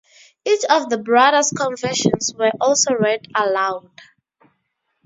[0.45, 3.87] Each of the brothers' confessions were also read aloud.